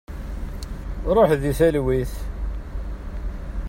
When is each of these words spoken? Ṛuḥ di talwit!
Ṛuḥ 1.15 1.29
di 1.41 1.51
talwit! 1.57 2.13